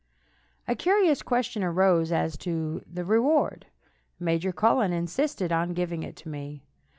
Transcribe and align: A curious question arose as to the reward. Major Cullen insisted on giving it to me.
A 0.67 0.73
curious 0.73 1.21
question 1.21 1.63
arose 1.63 2.11
as 2.11 2.35
to 2.39 2.83
the 2.91 3.05
reward. 3.05 3.67
Major 4.19 4.51
Cullen 4.51 4.91
insisted 4.93 5.51
on 5.51 5.75
giving 5.75 6.01
it 6.01 6.15
to 6.15 6.27
me. 6.29 6.63